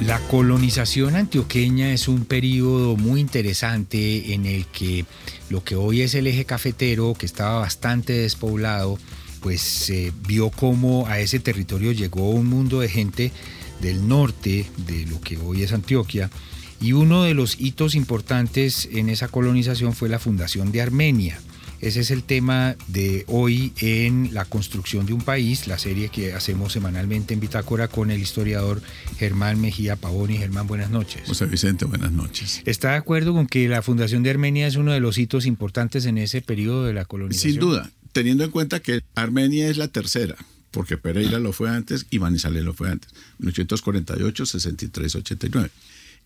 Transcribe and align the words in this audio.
La 0.00 0.18
colonización 0.28 1.14
antioqueña 1.14 1.92
es 1.92 2.08
un 2.08 2.24
periodo 2.24 2.96
muy 2.96 3.20
interesante 3.20 4.32
en 4.32 4.46
el 4.46 4.64
que 4.66 5.04
lo 5.50 5.62
que 5.62 5.76
hoy 5.76 6.00
es 6.00 6.14
el 6.14 6.26
eje 6.26 6.46
cafetero, 6.46 7.12
que 7.12 7.26
estaba 7.26 7.60
bastante 7.60 8.14
despoblado, 8.14 8.98
pues 9.42 9.60
se 9.60 10.10
vio 10.26 10.50
cómo 10.50 11.06
a 11.06 11.20
ese 11.20 11.38
territorio 11.38 11.92
llegó 11.92 12.30
un 12.30 12.46
mundo 12.46 12.80
de 12.80 12.88
gente 12.88 13.30
del 13.80 14.08
norte, 14.08 14.66
de 14.86 15.04
lo 15.04 15.20
que 15.20 15.36
hoy 15.36 15.62
es 15.62 15.72
Antioquia, 15.72 16.30
y 16.80 16.92
uno 16.92 17.24
de 17.24 17.34
los 17.34 17.60
hitos 17.60 17.94
importantes 17.94 18.88
en 18.90 19.10
esa 19.10 19.28
colonización 19.28 19.92
fue 19.92 20.08
la 20.08 20.18
fundación 20.18 20.72
de 20.72 20.80
Armenia. 20.80 21.38
Ese 21.80 22.00
es 22.00 22.10
el 22.10 22.24
tema 22.24 22.76
de 22.88 23.24
hoy 23.26 23.72
en 23.78 24.34
La 24.34 24.44
construcción 24.44 25.06
de 25.06 25.14
un 25.14 25.22
país, 25.22 25.66
la 25.66 25.78
serie 25.78 26.10
que 26.10 26.34
hacemos 26.34 26.74
semanalmente 26.74 27.32
en 27.32 27.40
Bitácora 27.40 27.88
con 27.88 28.10
el 28.10 28.20
historiador 28.20 28.82
Germán 29.16 29.58
Mejía 29.58 29.96
Pavoni. 29.96 30.36
Germán, 30.36 30.66
buenas 30.66 30.90
noches. 30.90 31.22
José 31.26 31.46
Vicente, 31.46 31.86
buenas 31.86 32.12
noches. 32.12 32.60
¿Está 32.66 32.90
de 32.90 32.96
acuerdo 32.96 33.32
con 33.32 33.46
que 33.46 33.66
la 33.66 33.80
fundación 33.80 34.22
de 34.22 34.28
Armenia 34.28 34.66
es 34.66 34.76
uno 34.76 34.92
de 34.92 35.00
los 35.00 35.16
hitos 35.16 35.46
importantes 35.46 36.04
en 36.04 36.18
ese 36.18 36.42
periodo 36.42 36.84
de 36.84 36.92
la 36.92 37.06
colonización? 37.06 37.52
Sin 37.52 37.60
duda, 37.60 37.90
teniendo 38.12 38.44
en 38.44 38.50
cuenta 38.50 38.80
que 38.80 39.00
Armenia 39.14 39.68
es 39.68 39.78
la 39.78 39.88
tercera, 39.88 40.36
porque 40.72 40.98
Pereira 40.98 41.38
lo 41.38 41.54
fue 41.54 41.70
antes 41.70 42.04
y 42.10 42.18
Manizales 42.18 42.62
lo 42.62 42.74
fue 42.74 42.90
antes, 42.90 43.08
1848, 43.38 44.44
63, 44.44 45.14
89. 45.14 45.70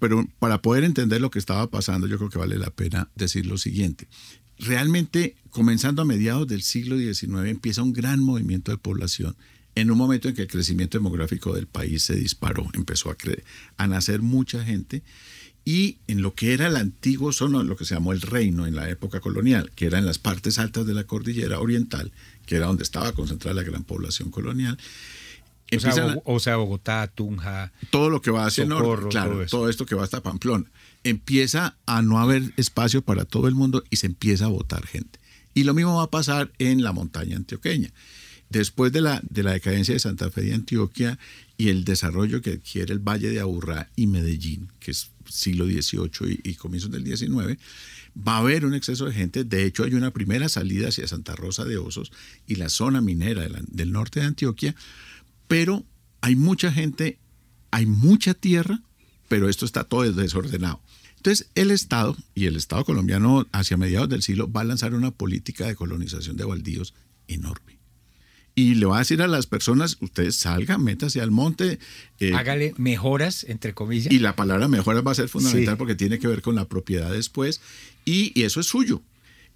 Pero 0.00 0.27
para 0.41 0.60
poder 0.60 0.82
entender 0.82 1.20
lo 1.20 1.30
que 1.30 1.38
estaba 1.38 1.68
pasando, 1.68 2.08
yo 2.08 2.18
creo 2.18 2.28
que 2.28 2.38
vale 2.38 2.58
la 2.58 2.70
pena 2.70 3.08
decir 3.14 3.46
lo 3.46 3.56
siguiente 3.56 4.08
realmente 4.58 5.36
comenzando 5.50 6.02
a 6.02 6.04
mediados 6.04 6.46
del 6.46 6.62
siglo 6.62 6.98
XIX 6.98 7.48
empieza 7.48 7.82
un 7.82 7.92
gran 7.92 8.20
movimiento 8.20 8.70
de 8.70 8.78
población 8.78 9.36
en 9.74 9.90
un 9.90 9.98
momento 9.98 10.28
en 10.28 10.34
que 10.34 10.42
el 10.42 10.48
crecimiento 10.48 10.98
demográfico 10.98 11.54
del 11.54 11.66
país 11.66 12.04
se 12.04 12.14
disparó, 12.14 12.68
empezó 12.74 13.10
a, 13.10 13.16
a 13.77 13.86
nacer 13.86 14.22
mucha 14.22 14.64
gente 14.64 15.02
y 15.64 15.97
en 16.06 16.20
lo 16.20 16.34
que 16.34 16.52
era 16.52 16.66
el 16.66 16.77
antiguo 16.77 17.32
zona, 17.32 17.62
lo 17.62 17.77
que 17.77 17.86
se 17.86 17.94
llamó 17.94 18.12
el 18.12 18.20
reino 18.20 18.66
en 18.66 18.77
la 18.77 18.88
época 18.91 19.20
colonial, 19.20 19.70
que 19.75 19.86
era 19.86 19.98
en 19.98 20.05
las 20.05 20.19
partes 20.19 20.58
altas 20.58 20.86
de 20.86 20.92
la 20.92 21.05
cordillera 21.05 21.58
oriental, 21.58 22.12
que 22.47 22.56
era 22.56 22.66
donde 22.66 22.82
estaba 22.82 23.12
concentrada 23.12 23.55
la 23.55 23.62
gran 23.62 23.82
población 23.82 24.30
colonial. 24.30 24.78
O 26.24 26.40
sea, 26.40 26.56
Bogotá, 26.56 27.06
Tunja. 27.08 27.72
Todo 27.90 28.10
lo 28.10 28.22
que 28.22 28.30
va 28.30 28.46
hacia 28.46 28.62
el 28.62 28.68
norte, 28.68 29.08
claro, 29.08 29.44
todo, 29.46 29.68
esto 29.68 29.86
que 29.86 29.94
va 29.94 30.04
hasta 30.04 30.22
Pamplona 30.22 30.70
empieza 31.04 31.76
a 31.86 32.02
no 32.02 32.18
haber 32.18 32.52
espacio 32.56 33.02
para 33.02 33.24
todo 33.24 33.46
el 33.46 33.54
mundo 33.54 33.84
y 33.90 33.96
se 33.96 34.06
empieza 34.06 34.46
a 34.46 34.48
votar 34.48 34.86
gente. 34.86 35.20
Y 35.52 35.64
lo 35.64 35.74
mismo 35.74 35.96
va 35.96 36.04
a 36.04 36.10
pasar 36.10 36.50
en 36.58 36.82
la 36.82 36.92
montaña 36.92 37.36
antioqueña. 37.36 37.92
Después 38.50 38.92
de 38.92 39.00
la, 39.00 39.20
de 39.28 39.42
la 39.42 39.52
decadencia 39.52 39.94
de 39.94 40.00
Santa 40.00 40.30
Fe 40.30 40.42
de 40.42 40.54
Antioquia 40.54 41.18
y 41.56 41.68
el 41.68 41.84
desarrollo 41.84 42.40
que 42.40 42.52
adquiere 42.52 42.92
el 42.92 42.98
Valle 42.98 43.30
de 43.30 43.40
Aburrá 43.40 43.90
y 43.96 44.06
Medellín, 44.06 44.68
que 44.80 44.90
es 44.90 45.10
siglo 45.28 45.66
XVIII 45.66 46.40
y, 46.42 46.54
comienzos 46.54 46.90
del 46.90 47.04
XIX, 47.04 47.58
va 48.16 48.36
a 48.36 48.38
haber 48.38 48.64
un 48.64 48.74
exceso 48.74 49.06
de 49.06 49.12
gente. 49.12 49.44
De 49.44 49.64
hecho, 49.64 49.84
hay 49.84 49.94
una 49.94 50.12
primera 50.12 50.48
salida 50.48 50.88
hacia 50.88 51.06
Santa 51.06 51.34
Rosa 51.34 51.64
de 51.64 51.78
Osos 51.78 52.12
y 52.46 52.56
la 52.56 52.68
zona 52.68 53.00
minera 53.00 53.48
del 53.68 53.92
norte 53.92 54.20
de 54.20 54.26
Antioquia, 54.26 54.74
pero 55.48 55.84
hay 56.20 56.37
mucha 56.37 56.73
gente, 56.73 57.19
hay 57.70 57.87
mucha 57.87 58.34
tierra, 58.34 58.83
pero 59.28 59.48
esto 59.48 59.64
está 59.64 59.84
todo 59.84 60.11
desordenado. 60.11 60.81
Entonces, 61.17 61.48
el 61.55 61.70
Estado 61.70 62.17
y 62.34 62.47
el 62.47 62.56
Estado 62.56 62.84
colombiano 62.84 63.47
hacia 63.53 63.77
mediados 63.77 64.09
del 64.09 64.22
siglo 64.22 64.50
va 64.50 64.61
a 64.61 64.65
lanzar 64.65 64.95
una 64.95 65.11
política 65.11 65.67
de 65.67 65.75
colonización 65.75 66.37
de 66.37 66.45
baldíos 66.45 66.95
enorme. 67.28 67.78
Y 68.55 68.77
le 68.77 68.87
va 68.87 68.97
a 68.97 68.98
decir 69.00 69.20
a 69.20 69.27
las 69.27 69.47
personas, 69.47 69.97
ustedes 70.00 70.37
salgan, 70.37 70.84
métase 70.84 71.20
al 71.20 71.31
monte. 71.33 71.78
Eh, 72.20 72.34
Hágale 72.34 72.72
mejoras, 72.77 73.45
entre 73.45 73.75
comillas. 73.75 74.12
Y 74.12 74.20
la 74.20 74.37
palabra 74.37 74.69
mejoras 74.69 75.05
va 75.05 75.11
a 75.11 75.17
ser 75.17 75.28
fundamental 75.28 75.77
porque 75.77 75.97
tiene 75.97 76.19
que 76.19 76.28
ver 76.28 76.41
con 76.41 76.55
la 76.55 76.69
propiedad 76.69 77.10
después. 77.10 77.60
y 78.04 78.41
eso 78.41 78.60
es 78.60 78.66
suyo 78.66 79.03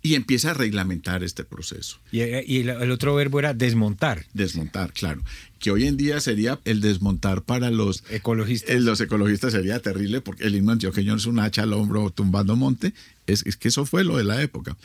y 0.00 0.14
empieza 0.14 0.52
a 0.52 0.54
reglamentar 0.54 1.24
este 1.24 1.44
proceso. 1.44 1.98
Y, 2.12 2.20
el, 2.20 2.90
otro 2.90 3.14
verbo 3.14 3.40
era 3.40 3.52
desmontar. 3.52 4.26
Desmontar, 4.32 4.92
claro. 4.92 5.22
Que 5.58 5.70
hoy 5.70 5.86
en 5.86 5.96
día 5.96 6.20
sería 6.20 6.60
el 6.64 6.80
desmontar 6.80 7.42
para 7.42 7.70
los 7.70 8.04
ecologistas. 8.10 8.70
Eh, 8.70 8.80
los 8.80 9.00
ecologistas 9.00 9.52
sería 9.52 9.80
terrible 9.80 10.20
porque 10.20 10.44
el 10.44 10.54
himno 10.54 10.72
antioqueño 10.72 11.16
es 11.16 11.26
un 11.26 11.40
hacha 11.40 11.64
al 11.64 11.72
hombro 11.72 12.10
tumbando 12.10 12.54
monte. 12.54 12.94
Es, 13.26 13.44
es 13.44 13.56
que 13.56 13.68
eso 13.68 13.86
fue 13.86 14.04
lo 14.04 14.16
de 14.16 14.24
la 14.24 14.40
época. 14.40 14.76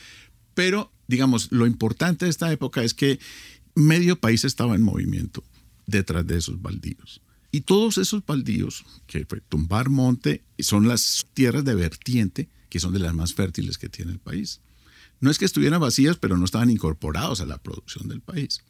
Pero, 0.56 0.91
digamos, 1.07 1.51
lo 1.51 1.68
importante 1.68 2.25
de 2.25 2.31
esta 2.31 2.51
época 2.51 2.84
es 2.84 2.94
que 2.94 3.19
medio 3.75 4.19
país 4.19 4.45
estaba 4.45 4.75
en 4.75 4.81
movimiento 4.81 5.44
detrás 5.85 6.25
de 6.25 6.38
esos 6.38 6.62
baldíos. 6.62 7.22
Y 7.51 7.62
todos 7.62 8.00
esos 8.00 8.25
baldíos, 8.25 8.84
que 9.06 9.25
fue 9.25 9.40
tumbar 9.41 9.90
monte, 9.90 10.41
son 10.57 10.88
las 10.88 11.28
tierras 11.35 11.63
de 11.63 11.75
vertiente, 11.75 12.50
que 12.69 12.80
son 12.80 12.94
de 12.94 13.00
las 13.00 13.13
más 13.13 13.35
fértiles 13.35 13.78
que 13.78 13.90
tiene 13.90 14.12
el 14.12 14.19
país. 14.19 14.59
No 15.19 15.31
es 15.31 15.38
que 15.38 15.46
estuvieran 15.46 15.79
vacías, 15.79 16.18
pero 16.18 16.38
no 16.38 16.46
estaban 16.46 16.69
incorporados 16.69 17.41
a 17.41 17.46
la 17.46 17.57
producción 17.57 18.07
del 18.07 18.22
país. 18.22 18.62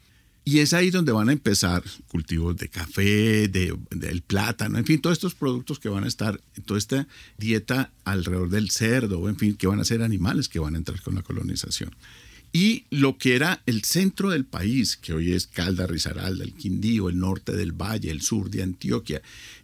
Y 0.46 0.60
es 0.60 0.74
ahí 0.74 0.90
donde 0.90 1.14
van 1.14 1.30
a 1.30 1.34
empezar 1.34 1.84
cultivos 2.08 2.58
de 2.58 2.68
café, 2.68 3.48
del 3.48 3.80
de, 3.90 4.22
plátano, 4.28 4.78
en 4.78 4.86
fin, 4.86 5.00
todos 5.00 5.18
estos 5.18 5.36
productos 5.36 5.80
que 5.80 5.88
van 5.88 6.04
a 6.04 6.08
estar, 6.08 6.42
toda 6.66 6.78
esta 6.78 7.08
dieta 7.38 7.94
alrededor 8.04 8.50
del 8.50 8.70
cerdo, 8.70 9.30
en 9.30 9.38
fin, 9.38 9.56
que 9.56 9.68
van 9.68 9.80
a 9.80 9.86
ser 9.86 10.02
animales 10.02 10.50
que 10.50 10.60
van 10.60 10.76
a 10.76 10.80
entrar 10.80 11.02
con 11.02 11.16
la 11.16 11.22
colonización. 11.22 11.96
Y 12.52 12.86
lo 12.90 13.18
que 13.18 13.36
era 13.36 13.64
el 13.66 13.84
centro 13.84 14.30
del 14.30 14.46
país, 14.46 14.98
que 14.98 15.14
hoy 15.14 15.32
es 15.32 15.48
Calda, 15.48 15.88
Risaralda, 15.88 16.44
el 16.44 16.54
Quindío, 16.54 17.08
el 17.10 17.18
norte 17.18 17.54
del 17.54 17.72
Valle, 17.72 18.12
el 18.12 18.22
sur 18.22 18.50
de 18.50 18.64
Antioquia, 18.64 19.22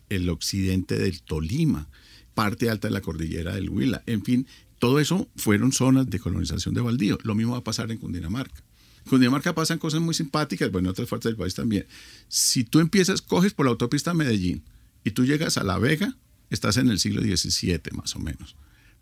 el 0.10 0.30
occidente 0.30 0.98
del 0.98 1.22
Tolima, 1.22 1.88
parte 2.34 2.70
alta 2.70 2.88
de 2.88 2.94
la 2.94 3.02
cordillera 3.02 3.54
del 3.54 3.70
Huila, 3.70 4.02
en 4.06 4.24
fin, 4.24 4.48
todo 4.80 5.00
eso 5.00 5.28
fueron 5.36 5.72
zonas 5.72 6.10
de 6.10 6.20
colonización 6.20 6.74
de 6.74 6.82
baldío. 6.82 7.18
Lo 7.24 7.36
mismo 7.36 7.54
va 7.54 7.60
a 7.60 7.64
pasar 7.64 7.92
en 7.92 7.98
Cundinamarca. 7.98 8.64
En 9.04 9.10
Cundinamarca 9.10 9.54
pasan 9.54 9.78
cosas 9.78 10.02
muy 10.02 10.14
simpáticas, 10.14 10.72
bueno, 10.72 10.88
en 10.88 10.92
otras 10.92 11.10
partes 11.10 11.30
del 11.30 11.36
país 11.36 11.54
también. 11.54 11.86
Si 12.28 12.64
tú 12.64 12.80
empiezas, 12.80 13.22
coges 13.22 13.54
por 13.54 13.66
la 13.66 13.72
autopista 13.72 14.14
Medellín 14.14 14.64
y 15.04 15.12
tú 15.12 15.26
llegas 15.26 15.58
a 15.58 15.64
La 15.64 15.78
Vega, 15.78 16.16
estás 16.50 16.78
en 16.78 16.90
el 16.90 17.00
siglo 17.00 17.22
XVII 17.22 17.80
más 17.94 18.16
o 18.16 18.20
menos. 18.20 18.56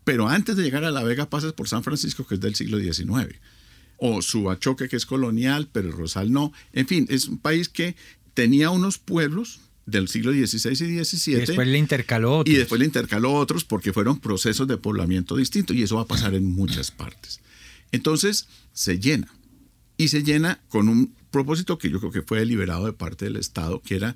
Pero 0.04 0.28
antes 0.28 0.56
de 0.56 0.62
llegar 0.62 0.84
a 0.84 0.90
La 0.90 1.04
Vega 1.04 1.30
pasas 1.30 1.52
por 1.52 1.68
San 1.68 1.84
Francisco, 1.84 2.26
que 2.26 2.34
es 2.34 2.40
del 2.40 2.54
siglo 2.54 2.78
XIX. 2.78 3.38
O 3.98 4.22
Subachoque, 4.22 4.88
que 4.88 4.96
es 4.96 5.06
colonial, 5.06 5.68
pero 5.70 5.90
Rosal 5.90 6.32
no. 6.32 6.52
En 6.72 6.86
fin, 6.86 7.06
es 7.08 7.28
un 7.28 7.38
país 7.38 7.68
que 7.68 7.94
tenía 8.34 8.70
unos 8.70 8.98
pueblos 8.98 9.60
del 9.88 10.08
siglo 10.08 10.32
XVI 10.32 10.70
y 10.70 11.04
XVII. 11.04 11.34
Y 11.34 11.40
después 11.40 11.66
le 11.66 11.78
intercaló 11.78 12.38
otros. 12.38 12.54
Y 12.54 12.58
después 12.58 12.78
le 12.78 12.84
intercaló 12.84 13.32
otros 13.32 13.64
porque 13.64 13.92
fueron 13.92 14.20
procesos 14.20 14.68
de 14.68 14.76
poblamiento 14.76 15.36
distintos 15.36 15.74
y 15.76 15.82
eso 15.82 15.96
va 15.96 16.02
a 16.02 16.06
pasar 16.06 16.34
en 16.34 16.44
muchas 16.44 16.90
partes. 16.90 17.40
Entonces 17.90 18.48
se 18.72 18.98
llena 18.98 19.32
y 19.96 20.08
se 20.08 20.22
llena 20.22 20.60
con 20.68 20.88
un 20.88 21.14
propósito 21.30 21.78
que 21.78 21.90
yo 21.90 22.00
creo 22.00 22.12
que 22.12 22.22
fue 22.22 22.38
deliberado 22.38 22.84
de 22.84 22.92
parte 22.92 23.24
del 23.24 23.36
Estado, 23.36 23.80
que 23.80 23.96
era 23.96 24.14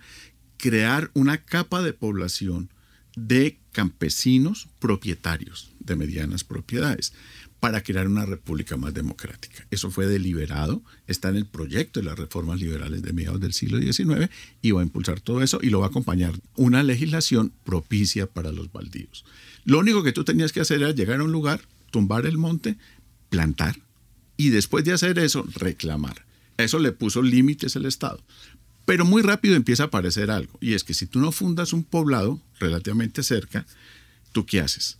crear 0.59 1.11
una 1.15 1.43
capa 1.43 1.83
de 1.83 1.95
población 1.95 2.71
de 3.17 3.59
campesinos 3.73 4.69
propietarios 4.79 5.73
de 5.81 5.97
medianas 5.97 6.45
propiedades 6.45 7.15
para 7.63 7.81
crear 7.81 8.09
una 8.09 8.27
república 8.27 8.77
más 8.77 8.93
democrática. 8.93 9.65
Eso 9.71 9.89
fue 9.93 10.09
deliberado, 10.09 10.83
está 11.07 11.29
en 11.29 11.37
el 11.37 11.47
proyecto 11.47 12.01
de 12.01 12.07
las 12.07 12.19
reformas 12.19 12.59
liberales 12.59 13.03
de 13.03 13.13
mediados 13.13 13.41
del 13.41 13.53
siglo 13.53 13.79
XIX 13.79 14.29
y 14.61 14.73
va 14.73 14.81
a 14.81 14.83
impulsar 14.83 15.21
todo 15.21 15.45
eso 15.45 15.61
y 15.63 15.71
lo 15.71 15.79
va 15.79 15.87
a 15.87 15.91
acompañar 15.91 16.35
una 16.57 16.83
legislación 16.83 17.53
propicia 17.63 18.27
para 18.27 18.51
los 18.51 18.73
baldíos. 18.73 19.25
Lo 19.65 19.79
único 19.79 20.03
que 20.03 20.11
tú 20.11 20.25
tenías 20.25 20.51
que 20.51 20.59
hacer 20.59 20.83
era 20.83 20.91
llegar 20.91 21.21
a 21.21 21.23
un 21.23 21.31
lugar, 21.31 21.61
tumbar 21.93 22.27
el 22.27 22.37
monte, 22.37 22.79
plantar 23.31 23.77
y 24.37 24.49
después 24.49 24.85
de 24.85 24.95
hacer 24.95 25.21
eso, 25.21 25.47
reclamar. 25.55 26.27
Eso 26.57 26.81
le 26.81 26.91
puso 26.91 27.23
límites 27.23 27.77
el 27.77 27.87
Estado. 27.87 28.19
Pero 28.87 29.05
muy 29.05 29.23
rápido 29.23 29.55
empieza 29.55 29.85
a 29.85 29.87
aparecer 29.87 30.33
algo, 30.33 30.59
y 30.61 30.75
es 30.75 30.83
que 30.83 30.95
si 30.95 31.07
tú 31.07 31.21
no 31.21 31.31
fundas 31.31 31.73
un 31.73 31.85
poblado 31.85 32.41
relativamente 32.59 33.23
cerca, 33.23 33.67
¿tú 34.33 34.47
qué 34.47 34.61
haces? 34.61 34.99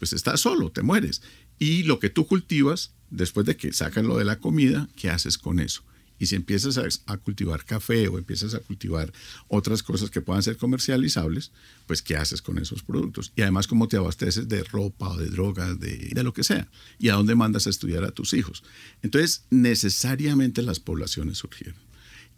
Pues 0.00 0.14
estás 0.14 0.40
solo, 0.40 0.70
te 0.70 0.82
mueres. 0.82 1.20
Y 1.60 1.82
lo 1.82 1.98
que 1.98 2.08
tú 2.08 2.26
cultivas, 2.26 2.94
después 3.10 3.44
de 3.44 3.54
que 3.54 3.74
sacan 3.74 4.08
lo 4.08 4.16
de 4.16 4.24
la 4.24 4.38
comida, 4.38 4.88
¿qué 4.96 5.10
haces 5.10 5.36
con 5.36 5.60
eso? 5.60 5.82
Y 6.18 6.26
si 6.26 6.34
empiezas 6.34 6.78
a, 7.06 7.16
cultivar 7.18 7.64
café 7.66 8.08
o 8.08 8.16
empiezas 8.16 8.54
a 8.54 8.60
cultivar 8.60 9.12
otras 9.46 9.82
cosas 9.82 10.10
que 10.10 10.22
puedan 10.22 10.42
ser 10.42 10.56
comercializables, 10.56 11.52
pues 11.86 12.00
¿qué 12.00 12.16
haces 12.16 12.40
con 12.40 12.58
esos 12.58 12.82
productos? 12.82 13.32
Y 13.36 13.42
además, 13.42 13.66
¿cómo 13.66 13.88
te 13.88 13.98
abasteces 13.98 14.48
de 14.48 14.64
ropa 14.64 15.10
o 15.10 15.16
de 15.18 15.28
drogas, 15.28 15.78
de, 15.78 16.10
de 16.12 16.22
lo 16.22 16.32
que 16.32 16.44
sea? 16.44 16.66
¿Y 16.98 17.10
a 17.10 17.14
dónde 17.14 17.34
mandas 17.34 17.66
a 17.66 17.70
estudiar 17.70 18.04
a 18.04 18.10
tus 18.10 18.32
hijos? 18.32 18.62
Entonces, 19.02 19.44
necesariamente 19.50 20.62
las 20.62 20.80
poblaciones 20.80 21.38
surgieron. 21.38 21.76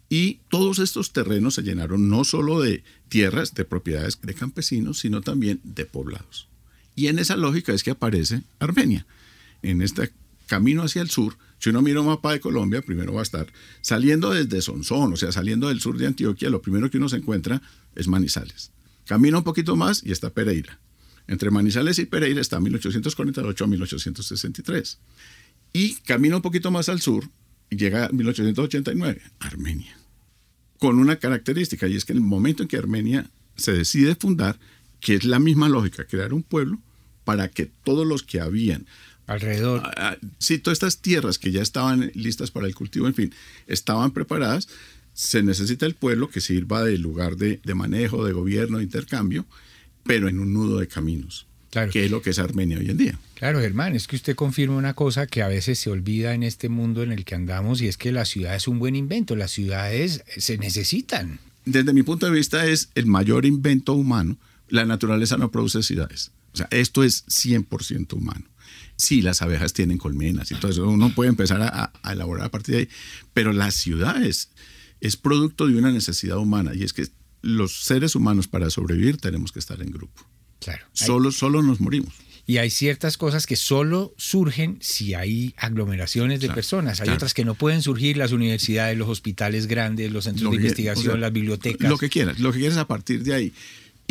Y 0.09 0.41
todos 0.49 0.79
estos 0.79 1.13
terrenos 1.13 1.55
se 1.55 1.63
llenaron 1.63 2.09
no 2.09 2.25
solo 2.25 2.61
de 2.61 2.83
tierras, 3.07 3.53
de 3.53 3.63
propiedades 3.63 4.19
de 4.21 4.33
campesinos, 4.33 4.99
sino 4.99 5.21
también 5.21 5.61
de 5.63 5.85
poblados. 5.85 6.47
Y 6.95 7.07
en 7.07 7.19
esa 7.19 7.35
lógica 7.35 7.73
es 7.73 7.83
que 7.83 7.91
aparece 7.91 8.43
Armenia. 8.59 9.05
En 9.61 9.81
este 9.81 10.11
camino 10.47 10.83
hacia 10.83 11.01
el 11.01 11.09
sur, 11.09 11.37
si 11.59 11.69
uno 11.69 11.81
mira 11.81 12.01
un 12.01 12.07
mapa 12.07 12.33
de 12.33 12.39
Colombia, 12.39 12.81
primero 12.81 13.13
va 13.13 13.21
a 13.21 13.23
estar 13.23 13.47
saliendo 13.81 14.31
desde 14.31 14.61
Sonsón, 14.61 15.13
o 15.13 15.15
sea, 15.15 15.31
saliendo 15.31 15.69
del 15.69 15.79
sur 15.79 15.97
de 15.97 16.07
Antioquia, 16.07 16.49
lo 16.49 16.61
primero 16.61 16.89
que 16.89 16.97
uno 16.97 17.09
se 17.09 17.17
encuentra 17.17 17.61
es 17.95 18.07
Manizales. 18.07 18.71
Camina 19.05 19.37
un 19.37 19.43
poquito 19.43 19.75
más 19.75 20.03
y 20.03 20.11
está 20.11 20.29
Pereira. 20.29 20.79
Entre 21.27 21.51
Manizales 21.51 21.99
y 21.99 22.05
Pereira 22.05 22.41
está 22.41 22.59
1848 22.59 23.63
a 23.63 23.67
1863. 23.67 24.99
Y 25.71 25.95
camina 26.05 26.35
un 26.35 26.41
poquito 26.41 26.69
más 26.69 26.89
al 26.89 27.01
sur 27.01 27.29
y 27.69 27.77
llega 27.77 28.05
a 28.05 28.09
1889, 28.09 29.21
Armenia. 29.39 29.97
Con 30.79 30.99
una 30.99 31.15
característica, 31.15 31.87
y 31.87 31.95
es 31.95 32.05
que 32.05 32.13
el 32.13 32.21
momento 32.21 32.61
en 32.61 32.69
que 32.69 32.77
Armenia 32.77 33.29
se 33.55 33.71
decide 33.71 34.15
fundar, 34.15 34.59
que 35.03 35.15
es 35.15 35.25
la 35.25 35.37
misma 35.37 35.69
lógica, 35.69 36.05
crear 36.05 36.33
un 36.33 36.43
pueblo 36.43 36.79
para 37.25 37.49
que 37.49 37.69
todos 37.83 38.07
los 38.07 38.23
que 38.23 38.39
habían 38.39 38.87
alrededor, 39.27 39.81
ah, 39.83 39.93
ah, 39.97 40.17
sí, 40.39 40.57
todas 40.57 40.77
estas 40.77 40.99
tierras 40.99 41.37
que 41.37 41.51
ya 41.51 41.61
estaban 41.61 42.11
listas 42.15 42.51
para 42.51 42.67
el 42.67 42.73
cultivo, 42.73 43.07
en 43.07 43.13
fin, 43.13 43.33
estaban 43.67 44.11
preparadas, 44.11 44.69
se 45.13 45.43
necesita 45.43 45.85
el 45.85 45.93
pueblo 45.93 46.29
que 46.29 46.41
sirva 46.41 46.83
de 46.83 46.97
lugar 46.97 47.35
de, 47.35 47.59
de 47.63 47.75
manejo, 47.75 48.25
de 48.25 48.33
gobierno, 48.33 48.77
de 48.77 48.85
intercambio, 48.85 49.45
pero 50.03 50.27
en 50.29 50.39
un 50.39 50.53
nudo 50.53 50.79
de 50.79 50.87
caminos. 50.87 51.45
Claro. 51.69 51.91
que 51.91 52.05
es 52.05 52.11
lo 52.11 52.21
que 52.21 52.29
es 52.29 52.37
Armenia 52.37 52.77
hoy 52.77 52.91
en 52.91 52.97
día. 52.97 53.19
Claro, 53.33 53.59
Germán, 53.59 53.95
es 53.95 54.05
que 54.05 54.15
usted 54.15 54.35
confirma 54.35 54.75
una 54.75 54.93
cosa 54.93 55.25
que 55.25 55.41
a 55.41 55.47
veces 55.47 55.79
se 55.79 55.89
olvida 55.89 56.35
en 56.35 56.43
este 56.43 56.69
mundo 56.69 57.01
en 57.01 57.11
el 57.11 57.25
que 57.25 57.33
andamos 57.33 57.81
y 57.81 57.87
es 57.87 57.97
que 57.97 58.11
la 58.11 58.25
ciudad 58.25 58.55
es 58.55 58.67
un 58.67 58.77
buen 58.77 58.95
invento, 58.95 59.35
las 59.35 59.49
ciudades 59.49 60.23
se 60.37 60.59
necesitan. 60.59 61.39
Desde 61.65 61.91
mi 61.91 62.03
punto 62.03 62.27
de 62.27 62.31
vista 62.31 62.67
es 62.67 62.89
el 62.93 63.07
mayor 63.07 63.47
invento 63.47 63.93
humano. 63.93 64.37
La 64.69 64.85
naturaleza 64.85 65.37
no 65.37 65.51
produce 65.51 65.83
ciudades. 65.83 66.31
O 66.53 66.57
sea, 66.57 66.67
esto 66.71 67.03
es 67.03 67.25
100% 67.27 68.13
humano. 68.13 68.45
Sí, 68.95 69.21
las 69.21 69.41
abejas 69.41 69.73
tienen 69.73 69.97
colmenas 69.97 70.51
y 70.51 70.55
todo 70.55 70.71
eso, 70.71 70.87
uno 70.87 71.13
puede 71.13 71.29
empezar 71.29 71.61
a, 71.61 71.91
a 72.01 72.13
elaborar 72.13 72.45
a 72.45 72.51
partir 72.51 72.75
de 72.75 72.81
ahí, 72.81 72.89
pero 73.33 73.51
la 73.51 73.71
ciudad 73.71 74.23
es, 74.23 74.49
producto 75.21 75.67
de 75.67 75.77
una 75.77 75.91
necesidad 75.91 76.37
humana 76.37 76.73
y 76.73 76.83
es 76.83 76.93
que 76.93 77.07
los 77.41 77.83
seres 77.83 78.15
humanos 78.15 78.47
para 78.47 78.69
sobrevivir 78.69 79.17
tenemos 79.17 79.51
que 79.51 79.59
estar 79.59 79.81
en 79.81 79.91
grupo. 79.91 80.25
Claro. 80.59 80.85
Solo, 80.93 81.31
solo 81.31 81.61
nos 81.61 81.81
morimos. 81.81 82.13
Y 82.45 82.57
hay 82.57 82.69
ciertas 82.69 83.17
cosas 83.17 83.45
que 83.45 83.55
solo 83.55 84.13
surgen 84.17 84.77
si 84.81 85.13
hay 85.13 85.53
aglomeraciones 85.57 86.41
de 86.41 86.49
personas. 86.49 86.99
Hay 86.99 87.09
otras 87.09 87.33
que 87.33 87.45
no 87.45 87.55
pueden 87.55 87.81
surgir, 87.81 88.17
las 88.17 88.33
universidades, 88.33 88.97
los 88.97 89.07
hospitales 89.07 89.67
grandes, 89.67 90.11
los 90.11 90.25
centros 90.25 90.51
de 90.51 90.57
investigación, 90.57 91.21
las 91.21 91.31
bibliotecas. 91.31 91.89
Lo 91.89 91.97
que 91.97 92.09
quieras, 92.09 92.39
lo 92.39 92.51
que 92.51 92.59
quieras 92.59 92.77
a 92.77 92.87
partir 92.87 93.23
de 93.23 93.33
ahí. 93.33 93.53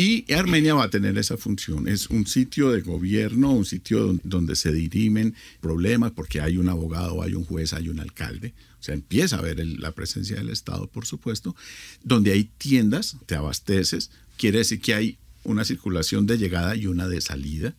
Y 0.03 0.25
Armenia 0.33 0.73
va 0.73 0.83
a 0.83 0.89
tener 0.89 1.17
esa 1.17 1.37
función. 1.37 1.87
Es 1.87 2.09
un 2.09 2.27
sitio 2.27 2.71
de 2.71 2.81
gobierno, 2.81 3.53
un 3.53 3.63
sitio 3.63 4.19
donde 4.23 4.57
se 4.57 4.73
dirimen 4.73 5.33
problemas 5.61 6.11
porque 6.11 6.41
hay 6.41 6.57
un 6.57 6.67
abogado, 6.67 7.21
hay 7.21 7.35
un 7.35 7.45
juez, 7.45 7.71
hay 7.71 7.87
un 7.87 8.01
alcalde. 8.01 8.53
O 8.81 8.83
sea, 8.83 8.95
empieza 8.95 9.37
a 9.37 9.41
ver 9.41 9.65
la 9.65 9.93
presencia 9.93 10.35
del 10.35 10.49
Estado, 10.49 10.87
por 10.87 11.05
supuesto. 11.05 11.55
Donde 12.03 12.33
hay 12.33 12.43
tiendas, 12.43 13.15
te 13.27 13.35
abasteces. 13.35 14.11
Quiere 14.35 14.57
decir 14.57 14.81
que 14.81 14.93
hay 14.93 15.17
una 15.45 15.63
circulación 15.63 16.25
de 16.27 16.37
llegada 16.37 16.75
y 16.75 16.87
una 16.87 17.07
de 17.07 17.21
salida, 17.21 17.73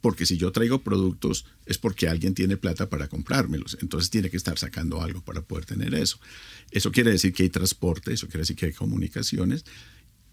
porque 0.00 0.26
si 0.26 0.38
yo 0.38 0.50
traigo 0.50 0.80
productos 0.80 1.44
es 1.66 1.78
porque 1.78 2.08
alguien 2.08 2.34
tiene 2.34 2.56
plata 2.56 2.88
para 2.88 3.06
comprármelos, 3.06 3.78
entonces 3.80 4.10
tiene 4.10 4.28
que 4.28 4.36
estar 4.36 4.58
sacando 4.58 5.02
algo 5.02 5.20
para 5.20 5.42
poder 5.42 5.66
tener 5.66 5.94
eso. 5.94 6.18
Eso 6.72 6.90
quiere 6.90 7.12
decir 7.12 7.32
que 7.32 7.44
hay 7.44 7.48
transporte, 7.48 8.12
eso 8.12 8.26
quiere 8.26 8.40
decir 8.40 8.56
que 8.56 8.66
hay 8.66 8.72
comunicaciones, 8.72 9.64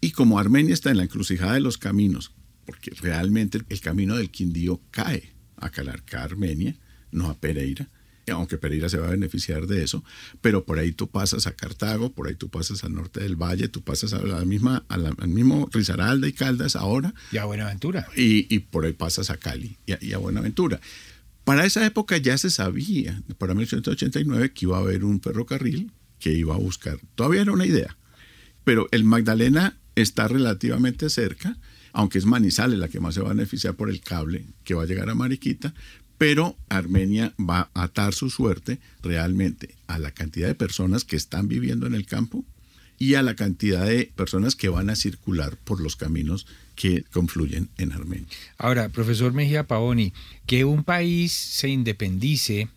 y 0.08 0.12
como 0.12 0.40
Armenia 0.40 0.74
está 0.74 0.90
en 0.90 0.96
la 0.96 1.04
encrucijada 1.04 1.56
de 1.56 1.60
los 1.60 1.78
caminos, 1.78 2.32
porque 2.66 2.92
realmente 3.02 3.60
el 3.68 3.82
camino 3.82 4.16
del 4.16 4.32
Quindío 4.32 4.80
cae 4.90 5.34
a 5.58 5.70
Calarca, 5.70 6.24
Armenia, 6.24 6.78
no 7.12 7.30
a 7.30 7.38
Pereira, 7.38 7.90
aunque 8.32 8.58
Pereira 8.58 8.88
se 8.88 9.00
va 9.00 9.08
a 9.08 9.12
beneficiar 9.12 9.68
de 9.68 9.84
eso, 9.84 10.06
pero 10.40 10.64
por 10.64 10.80
ahí 10.80 10.94
tú 10.94 11.10
pasas 11.10 11.46
a 11.46 11.52
Cartago, 11.52 12.14
por 12.14 12.30
ahí 12.30 12.36
tú 12.36 12.48
pasas 12.48 12.86
al 12.86 12.94
norte 12.94 13.20
del 13.20 13.36
valle, 13.36 13.68
tú 13.68 13.82
pasas 13.82 14.14
a 14.14 14.22
la 14.22 14.46
misma, 14.46 14.86
al 14.88 15.28
mismo 15.28 15.68
Risaralda 15.74 16.26
y 16.26 16.32
Caldas 16.32 16.78
ahora. 16.78 17.14
Y 17.34 17.38
a 17.38 17.44
Buenaventura. 17.44 18.08
Y, 18.16 18.60
por 18.60 18.86
ahí 18.86 18.94
pasas 18.94 19.30
a 19.30 19.36
Cali 19.36 19.76
y 19.86 20.14
a, 20.14 20.18
Buenaventura. 20.20 20.80
Para 21.44 21.66
esa 21.66 21.86
época 21.86 22.16
ya 22.16 22.38
se 22.38 22.50
sabía, 22.50 23.22
para 23.38 23.54
1889, 23.56 24.54
que 24.54 24.66
iba 24.68 24.78
a 24.78 24.80
haber 24.80 25.04
un 25.04 25.20
ferrocarril 25.20 25.92
que 26.18 26.32
iba 26.32 26.56
a 26.56 26.60
buscar. 26.60 26.98
Todavía 27.16 27.42
era 27.42 27.52
una 27.52 27.66
idea, 27.66 27.98
pero 28.64 28.88
el 28.92 29.04
Magdalena 29.04 29.78
está 30.02 30.28
relativamente 30.28 31.10
cerca, 31.10 31.58
aunque 31.92 32.20
es 32.20 32.26
Manizales 32.26 32.78
la 32.78 32.88
que 32.88 33.00
más 33.00 33.16
se 33.16 33.22
va 33.22 33.32
a 33.32 33.34
beneficiar 33.34 33.74
por 33.76 33.90
el 33.90 34.02
cable 34.02 34.46
que 34.64 34.76
va 34.76 34.84
a 34.84 34.86
llegar 34.86 35.10
a 35.10 35.16
Mariquita, 35.16 35.74
pero 36.18 36.56
Armenia 36.70 37.34
va 37.38 37.70
a 37.74 37.84
atar 37.84 38.14
su 38.14 38.30
suerte 38.30 38.80
realmente 39.02 39.76
a 39.88 39.98
la 39.98 40.12
cantidad 40.12 40.48
de 40.48 40.56
personas 40.56 41.04
que 41.04 41.16
están 41.16 41.48
viviendo 41.48 41.88
en 41.88 41.96
el 41.96 42.06
campo 42.06 42.46
y 43.00 43.16
a 43.16 43.24
la 43.24 43.36
cantidad 43.36 43.86
de 43.86 44.12
personas 44.16 44.56
que 44.56 44.70
van 44.70 44.90
a 44.90 44.96
circular 44.96 45.58
por 45.58 45.82
los 45.82 45.96
caminos 45.96 46.48
que 46.76 47.04
confluyen 47.12 47.70
en 47.78 47.92
Armenia. 47.92 48.28
Ahora, 48.58 48.90
profesor 48.90 49.34
Mejía 49.34 49.66
Paoni, 49.66 50.14
que 50.46 50.64
un 50.66 50.84
país 50.84 51.32
se 51.32 51.70
independice 51.70 52.70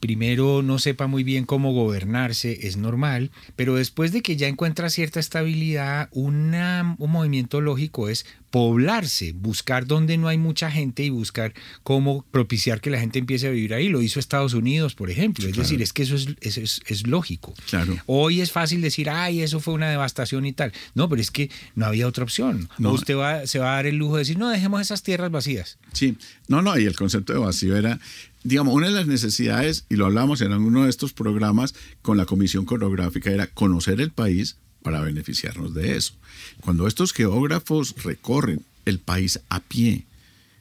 primero 0.00 0.62
no 0.62 0.78
sepa 0.78 1.06
muy 1.06 1.24
bien 1.24 1.44
cómo 1.44 1.72
gobernarse, 1.72 2.66
es 2.66 2.76
normal, 2.76 3.30
pero 3.56 3.74
después 3.74 4.12
de 4.12 4.22
que 4.22 4.36
ya 4.36 4.48
encuentra 4.48 4.90
cierta 4.90 5.20
estabilidad, 5.20 6.08
un 6.12 6.50
movimiento 6.98 7.60
lógico 7.60 8.08
es 8.08 8.26
poblarse, 8.50 9.32
buscar 9.32 9.86
donde 9.86 10.16
no 10.16 10.28
hay 10.28 10.38
mucha 10.38 10.70
gente 10.70 11.02
y 11.02 11.10
buscar 11.10 11.52
cómo 11.82 12.24
propiciar 12.30 12.80
que 12.80 12.90
la 12.90 12.98
gente 12.98 13.18
empiece 13.18 13.46
a 13.46 13.50
vivir 13.50 13.74
ahí. 13.74 13.88
Lo 13.88 14.00
hizo 14.00 14.20
Estados 14.20 14.54
Unidos, 14.54 14.94
por 14.94 15.10
ejemplo. 15.10 15.46
es 15.48 15.56
decir, 15.56 15.82
es 15.82 15.92
que 15.92 16.02
eso 16.02 16.16
es, 16.16 16.80
es, 16.86 17.06
lógico. 17.06 17.54
Claro. 17.68 17.96
Hoy 18.06 18.40
es 18.40 18.50
fácil 18.50 18.80
decir, 18.80 19.10
ay, 19.10 19.42
eso 19.42 19.60
fue 19.60 19.74
una 19.74 19.90
devastación 19.90 20.46
y 20.46 20.52
tal. 20.52 20.72
No, 20.94 21.08
pero 21.08 21.20
es 21.20 21.30
que 21.30 21.50
no 21.74 21.86
había 21.86 22.06
otra 22.06 22.24
opción. 22.24 22.68
No. 22.78 22.92
usted 22.92 23.16
va, 23.16 23.46
se 23.46 23.58
va 23.58 23.72
a 23.72 23.74
dar 23.76 23.86
el 23.86 23.96
lujo 23.96 24.14
de 24.14 24.20
decir, 24.20 24.38
no, 24.38 24.48
dejemos 24.48 24.80
esas 24.80 25.02
tierras 25.02 25.30
vacías. 25.30 25.78
Sí, 25.92 26.16
no, 26.48 26.62
no, 26.62 26.78
y 26.78 26.86
el 26.86 26.96
concepto 26.96 27.32
de 27.32 27.38
vacío 27.38 27.76
era, 27.76 28.00
digamos, 28.44 28.74
una 28.74 28.88
de 28.88 28.94
las 28.94 29.06
necesidades, 29.06 29.84
y 29.88 29.96
lo 29.96 30.06
hablamos 30.06 30.40
en 30.40 30.52
alguno 30.52 30.84
de 30.84 30.90
estos 30.90 31.12
programas 31.12 31.74
con 32.02 32.16
la 32.16 32.26
Comisión 32.26 32.64
Coreográfica, 32.64 33.30
era 33.30 33.46
conocer 33.46 34.00
el 34.00 34.10
país 34.10 34.56
para 34.82 35.00
beneficiarnos 35.00 35.74
de 35.74 35.96
eso. 35.96 36.14
Cuando 36.60 36.86
estos 36.86 37.12
geógrafos 37.12 37.94
recorren 38.02 38.64
el 38.84 38.98
país 38.98 39.40
a 39.48 39.60
pie, 39.60 40.06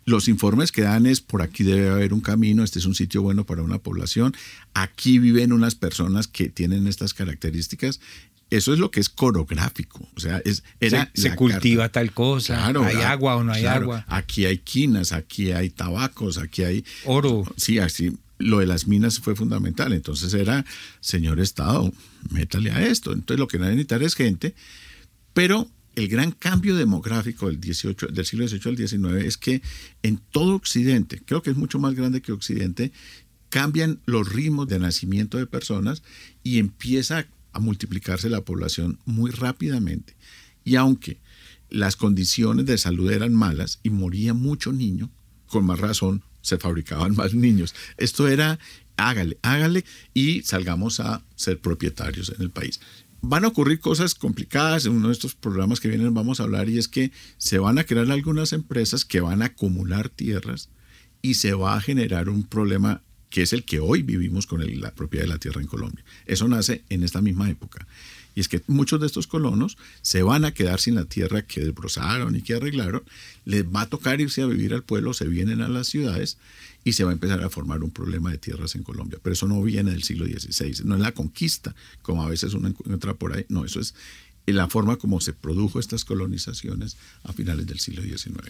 los 0.06 0.30
informes 0.30 0.72
que 0.72 0.84
dan 0.84 1.06
es 1.06 1.20
por 1.20 1.42
aquí 1.42 1.64
debe 1.64 1.90
haber 1.90 2.14
un 2.14 2.22
camino, 2.22 2.64
este 2.64 2.80
es 2.80 2.86
un 2.86 2.96
sitio 2.96 3.22
bueno 3.22 3.46
para 3.46 3.62
una 3.62 3.78
población, 3.78 4.34
aquí 4.74 5.20
viven 5.20 5.52
unas 5.52 5.76
personas 5.76 6.28
que 6.28 6.48
tienen 6.48 6.88
estas 6.88 7.14
características. 7.14 8.00
Eso 8.50 8.74
es 8.74 8.80
lo 8.80 8.92
que 8.92 9.00
es 9.00 9.10
coreográfico. 9.10 10.08
O 10.16 10.20
sea, 10.20 10.42
es, 10.46 10.64
era 10.80 11.12
se, 11.14 11.36
cultiva 11.36 11.90
tal 11.90 12.14
cosa, 12.14 12.66
hay 12.66 13.02
agua 13.02 13.36
o 13.36 13.44
no 13.44 13.52
hay 13.52 13.66
agua. 13.66 14.06
Aquí 14.08 14.46
hay 14.46 14.60
quinas, 14.60 15.12
aquí 15.12 15.52
hay 15.52 15.70
tabacos, 15.70 16.38
aquí 16.38 16.64
hay 16.64 16.86
oro. 17.06 17.44
Sí, 17.58 17.80
así 17.80 18.18
lo 18.40 18.60
de 18.60 18.68
las 18.68 18.88
minas 18.88 19.20
fue 19.20 19.36
fundamental. 19.36 19.94
Entonces 19.94 20.34
era, 20.34 20.66
señor 21.02 21.40
Estado, 21.40 21.92
métale 22.30 22.72
a 22.72 22.86
esto. 22.86 23.12
Entonces 23.12 23.40
lo 23.40 23.48
que 23.48 23.60
necesitar 23.60 24.02
es 24.04 24.16
gente, 24.16 24.56
pero 25.34 25.70
el 25.96 26.08
gran 26.08 26.32
cambio 26.32 26.76
demográfico 26.76 27.48
del, 27.48 27.60
18, 27.60 28.08
del 28.08 28.26
siglo 28.26 28.48
XVIII 28.48 28.62
al 28.66 28.78
XIX 28.78 29.26
es 29.26 29.38
que 29.38 29.62
en 30.04 30.20
todo 30.32 30.56
Occidente, 30.56 31.22
creo 31.26 31.42
que 31.42 31.50
es 31.50 31.58
mucho 31.58 31.80
más 31.80 31.96
grande 31.96 32.22
que 32.22 32.32
Occidente, 32.32 32.92
cambian 33.50 34.00
los 34.06 34.32
ritmos 34.32 34.68
de 34.68 34.78
nacimiento 34.78 35.38
de 35.38 35.48
personas 35.48 36.04
y 36.44 36.60
empieza 36.60 37.26
a 37.54 37.60
multiplicarse 37.60 38.30
la 38.30 38.42
población 38.42 39.00
muy 39.06 39.32
rápidamente. 39.32 40.16
Y 40.64 40.76
aunque 40.76 41.20
las 41.70 41.96
condiciones 41.96 42.66
de 42.66 42.78
salud 42.78 43.12
eran 43.12 43.34
malas 43.34 43.80
y 43.84 43.90
moría 43.90 44.34
mucho 44.34 44.72
niño, 44.72 45.10
con 45.48 45.66
más 45.66 45.80
razón 45.80 46.24
se 46.42 46.58
fabricaban 46.58 47.16
más 47.16 47.34
niños. 47.34 47.76
Esto 47.98 48.28
era, 48.28 48.60
hágale, 48.96 49.38
hágale 49.42 49.86
y 50.14 50.42
salgamos 50.44 51.00
a 51.00 51.24
ser 51.36 51.60
propietarios 51.60 52.34
en 52.36 52.42
el 52.42 52.52
país. 52.52 52.80
Van 53.22 53.46
a 53.46 53.50
ocurrir 53.50 53.80
cosas 53.80 54.16
complicadas 54.16 54.86
en 54.86 54.94
uno 54.94 55.08
de 55.08 55.14
estos 55.14 55.36
programas 55.36 55.80
que 55.80 55.90
vienen, 55.90 56.14
vamos 56.14 56.40
a 56.40 56.44
hablar, 56.44 56.70
y 56.70 56.78
es 56.78 56.88
que 56.88 57.12
se 57.38 57.58
van 57.58 57.80
a 57.80 57.84
crear 57.84 58.10
algunas 58.12 58.54
empresas 58.54 59.06
que 59.06 59.22
van 59.22 59.42
a 59.42 59.46
acumular 59.46 60.10
tierras 60.10 60.70
y 61.22 61.34
se 61.34 61.54
va 61.54 61.76
a 61.76 61.82
generar 61.82 62.30
un 62.30 62.44
problema 62.44 63.02
que 63.30 63.42
es 63.42 63.54
el 63.54 63.64
que 63.64 63.80
hoy 63.80 64.04
vivimos 64.04 64.48
con 64.48 64.62
la 64.80 64.92
propiedad 64.92 65.26
de 65.26 65.30
la 65.30 65.38
tierra 65.40 65.62
en 65.62 65.68
Colombia. 65.68 66.04
Eso 66.26 66.48
nace 66.48 66.84
en 66.90 67.04
esta 67.04 67.22
misma 67.22 67.50
época. 67.50 67.88
Y 68.36 68.40
es 68.40 68.48
que 68.48 68.62
muchos 68.68 69.02
de 69.02 69.08
estos 69.08 69.26
colonos 69.26 69.78
se 70.02 70.22
van 70.22 70.46
a 70.46 70.54
quedar 70.54 70.80
sin 70.80 70.94
la 70.94 71.06
tierra 71.06 71.42
que 71.42 71.62
desbrozaron 71.62 72.36
y 72.36 72.44
que 72.44 72.54
arreglaron, 72.54 73.02
les 73.46 73.66
va 73.66 73.82
a 73.82 73.90
tocar 73.90 74.22
irse 74.22 74.44
a 74.44 74.46
vivir 74.46 74.76
al 74.76 74.84
pueblo, 74.84 75.16
se 75.16 75.28
vienen 75.28 75.62
a 75.62 75.68
las 75.68 75.88
ciudades 75.88 76.38
y 76.84 76.94
se 76.94 77.04
va 77.04 77.10
a 77.10 77.14
empezar 77.14 77.44
a 77.44 77.50
formar 77.50 77.84
un 77.84 77.90
problema 77.90 78.30
de 78.30 78.38
tierras 78.38 78.76
en 78.76 78.84
Colombia. 78.84 79.18
Pero 79.24 79.34
eso 79.34 79.48
no 79.48 79.62
viene 79.64 79.90
del 79.90 80.04
siglo 80.04 80.26
XVI, 80.26 80.86
no 80.86 80.96
es 80.96 81.02
la 81.02 81.14
conquista, 81.14 81.76
como 82.04 82.24
a 82.24 82.30
veces 82.30 82.54
uno 82.54 82.68
encuentra 82.68 83.16
por 83.16 83.36
ahí, 83.36 83.46
no, 83.50 83.66
eso 83.66 83.80
es 83.80 83.96
la 84.54 84.68
forma 84.68 84.96
como 84.96 85.20
se 85.20 85.34
produjo 85.34 85.80
estas 85.80 86.06
colonizaciones 86.06 86.98
a 87.24 87.34
finales 87.34 87.68
del 87.68 87.80
siglo 87.80 88.02
XIX. 88.02 88.50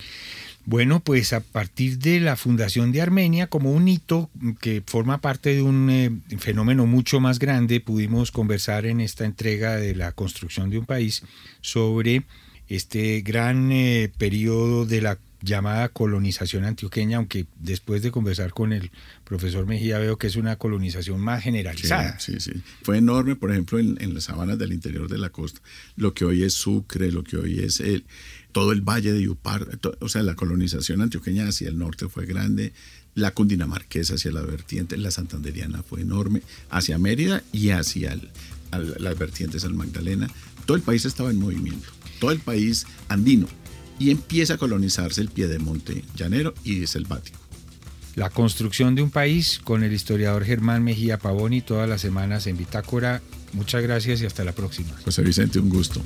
Bueno, 0.66 1.00
pues 1.00 1.32
a 1.32 1.39
partir 1.39 1.98
de 1.98 2.20
la 2.20 2.36
fundación 2.36 2.92
de 2.92 3.01
Armenia, 3.01 3.48
como 3.48 3.72
un 3.72 3.88
hito 3.88 4.30
que 4.60 4.84
forma 4.86 5.22
parte 5.22 5.56
de 5.56 5.62
un 5.62 5.89
eh, 5.89 6.12
fenómeno 6.38 6.86
mucho 6.86 7.20
más 7.20 7.39
grande, 7.39 7.80
pudimos 7.80 8.32
conversar 8.32 8.86
en 8.86 9.00
esta 9.00 9.25
entrega 9.25 9.77
de 9.77 9.96
la 9.96 10.12
construcción 10.12 10.70
de 10.70 10.80
un 10.80 10.86
país 10.86 11.24
sobre 11.62 12.25
este 12.68 13.22
gran 13.22 13.72
eh, 13.72 14.12
periodo 14.18 14.86
de 14.86 15.01
la 15.01 15.18
llamada 15.41 15.89
colonización 15.89 16.63
antioqueña, 16.63 17.17
aunque 17.17 17.46
después 17.60 18.01
de 18.01 18.12
conversar 18.12 18.51
con 18.51 18.74
el 18.74 18.91
profesor 19.24 19.65
Mejía 19.65 20.00
veo 20.00 20.17
que 20.17 20.27
es 20.27 20.36
una 20.36 20.56
colonización 20.58 21.20
más 21.20 21.44
generalizada. 21.44 22.20
Sí, 22.20 22.39
sí, 22.39 22.51
Fue 22.82 22.98
enorme, 22.98 23.36
por 23.36 23.51
ejemplo, 23.51 23.79
en, 23.79 24.13
las 24.13 24.25
sabanas 24.25 24.58
del 24.58 24.74
interior 24.74 25.10
de 25.10 25.17
la 25.17 25.29
costa, 25.29 25.62
lo 25.96 26.13
que 26.13 26.25
hoy 26.25 26.44
es 26.44 26.53
Sucre, 26.53 27.12
lo 27.12 27.24
que 27.24 27.38
hoy 27.38 27.60
es 27.60 27.79
el, 27.79 28.06
todo 28.51 28.72
el 28.72 28.82
valle 28.82 29.13
de 29.13 29.22
Yupar, 29.22 29.79
o 30.00 30.10
sea, 30.10 30.24
la 30.24 30.36
colonización 30.36 31.01
antioqueña 31.01 31.48
hacia 31.48 31.70
el 31.70 31.77
norte 31.77 32.10
fue 32.10 32.25
grande, 32.25 32.74
la 33.13 33.32
cundinamarquesa 33.32 34.15
hacia 34.15 34.32
la 34.32 34.41
vertiente, 34.41 34.98
la 34.98 35.12
santanderiana 35.12 35.84
fue 35.84 36.01
enorme, 36.01 36.41
hacia 36.70 36.98
Mérida 36.98 37.44
y 37.51 37.70
hacia 37.70 38.17
las 38.72 39.17
vertientes 39.17 39.65
al 39.65 39.74
Magdalena. 39.74 40.27
Todo 40.65 40.77
el 40.77 40.84
país 40.84 41.06
estaba 41.06 41.32
en 41.32 41.38
movimiento, 41.38 41.88
todo 42.20 42.32
el 42.32 42.39
país 42.39 42.86
andino 43.08 43.48
y 44.00 44.12
empieza 44.12 44.56
a 44.56 44.58
colonizarse 44.58 45.22
el 45.22 45.30
piedemonte 45.30 46.04
llanero 46.16 46.54
y 46.63 46.86
selvático. 46.88 47.38
La 48.16 48.30
construcción 48.32 48.96
de 48.96 49.04
un 49.04 49.12
país 49.12 49.60
con 49.63 49.84
el 49.84 49.94
historiador 49.94 50.44
Germán 50.44 50.84
Mejía 50.84 51.20
Pavoni 51.20 51.62
todas 51.62 51.88
las 51.88 52.01
semanas 52.01 52.48
en 52.48 52.58
Bitácora. 52.58 53.22
Muchas 53.54 53.84
gracias 53.84 54.22
y 54.22 54.25
hasta 54.25 54.44
la 54.44 54.54
próxima. 54.54 54.89
José 55.06 55.22
Vicente, 55.22 55.60
un 55.60 55.70
gusto. 55.70 56.01